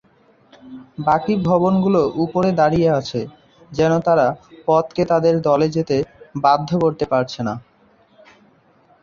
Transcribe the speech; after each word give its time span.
বাকি 1.07 1.33
ভবনগুলো 1.43 2.01
উপরে 2.23 2.49
দাঁড়িয়ে 2.51 2.89
আছে, 2.91 3.21
যেন 3.71 3.91
তারা 3.99 4.27
পথকে 4.67 5.03
তাদের 5.05 5.35
দলে 5.47 5.67
যেতে 5.69 5.97
বাধ্য 6.43 6.69
করতে 6.83 7.05
পারছে 7.05 7.39
না। 7.47 7.53